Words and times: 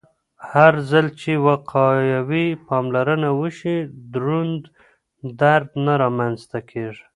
هرځل 0.49 1.05
چې 1.21 1.31
وقایوي 1.47 2.47
پاملرنه 2.67 3.29
وشي، 3.39 3.77
دروند 4.13 4.61
درد 5.41 5.69
نه 5.85 5.93
رامنځته 6.03 6.59
کېږي. 6.69 7.03